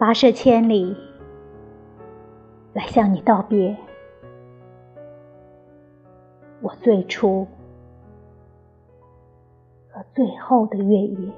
[0.00, 0.96] 跋涉千里
[2.72, 3.76] 来向你道别。
[6.62, 7.46] 我最初
[9.90, 11.32] 和最后的月夜，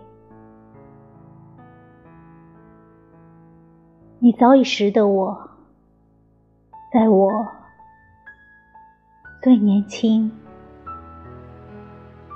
[4.20, 5.50] 你早已识得我，
[6.92, 7.44] 在我
[9.42, 10.30] 最年轻、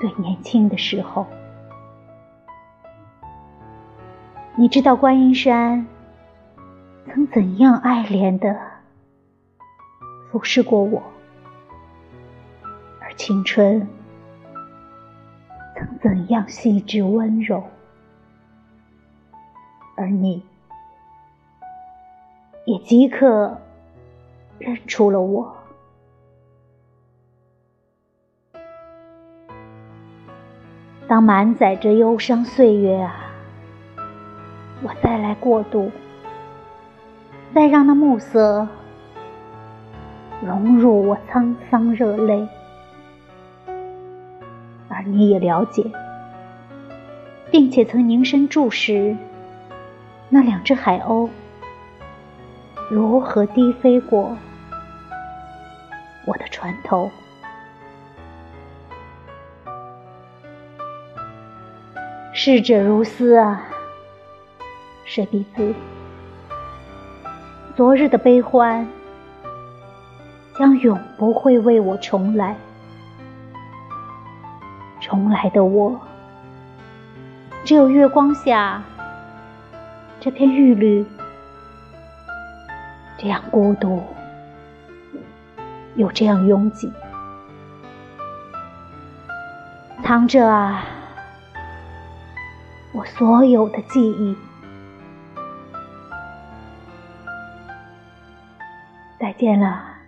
[0.00, 1.24] 最年轻的时候。
[4.56, 5.86] 你知道观音山
[7.16, 8.60] 曾怎样爱怜的
[10.30, 11.02] 俯视过我，
[13.00, 13.88] 而青春
[15.74, 17.64] 曾怎样细致温柔，
[19.96, 20.42] 而你
[22.66, 23.62] 也即刻
[24.58, 25.56] 认出了我。
[31.08, 33.32] 当满载着忧伤岁月啊！
[34.82, 35.90] 我再来过渡，
[37.56, 38.68] 再让那暮色
[40.44, 42.46] 融入我沧桑热泪，
[44.88, 45.82] 而你也了解，
[47.50, 49.16] 并且曾凝神注视
[50.28, 51.30] 那两只海鸥
[52.90, 54.36] 如何低飞过
[56.26, 57.10] 我的船头。
[62.34, 63.66] 逝者如斯啊！
[65.06, 65.74] 水鼻子，
[67.76, 68.88] 昨日的悲欢
[70.58, 72.56] 将永不会为我重来。
[74.98, 76.00] 重来的我，
[77.66, 78.82] 只有月光下
[80.18, 81.04] 这片玉绿，
[83.18, 84.02] 这样孤独，
[85.96, 86.90] 又这样拥挤，
[90.02, 90.82] 藏着啊，
[92.94, 94.34] 我所有的记忆。
[99.36, 99.98] 见了，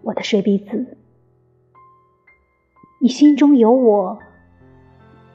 [0.00, 0.96] 我的水鼻子。
[3.02, 4.18] 你心中有我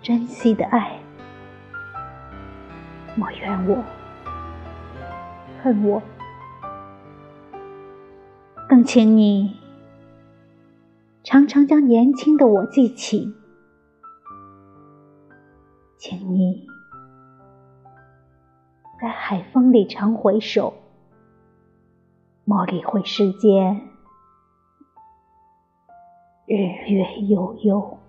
[0.01, 0.99] 珍惜的爱，
[3.15, 3.83] 莫怨我，
[5.61, 6.01] 恨我，
[8.67, 9.59] 更请你
[11.23, 13.35] 常常将年轻的我记起，
[15.97, 16.67] 请你
[18.99, 20.84] 在海风里常回首。
[22.47, 23.81] 莫理会世间
[26.45, 26.55] 日
[26.87, 28.04] 月悠悠。